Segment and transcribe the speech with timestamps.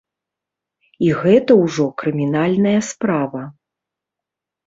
[1.07, 3.41] І гэта ўжо крымінальная справа.